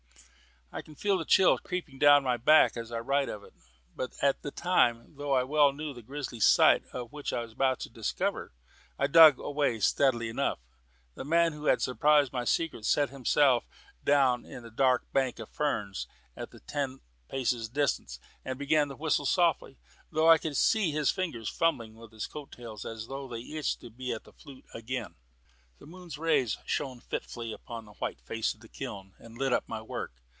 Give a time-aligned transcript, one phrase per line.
[0.73, 3.53] I can feel the chill creeping down my back as I write of it;
[3.93, 7.89] but at the time, though I well knew the grisly sight which I was to
[7.89, 8.53] discover,
[8.97, 10.59] I dug away steadily enough.
[11.15, 13.67] The man who had surprised my secret set himself
[14.05, 16.07] down on a dark bank of ferns
[16.37, 19.77] at about ten paces' distance, and began to whistle softly,
[20.09, 23.81] though I could see his fingers fumbling with his coat tails as though they itched
[23.81, 25.15] to be at the flute again.
[25.79, 29.67] The moon's rays shone fitfully upon the white face of the kiln, and lit up
[29.67, 30.13] my work.